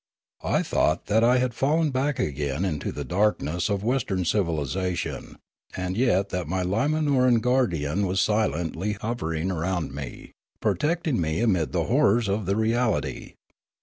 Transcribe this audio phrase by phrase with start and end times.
[0.43, 5.37] I thought that I had fallen back again into the darkness of Western civilisa tion,
[5.77, 11.83] and yet that my Limanoran guardian was silently hovering round me, protecting me amid the
[11.83, 13.35] horrors of the reality.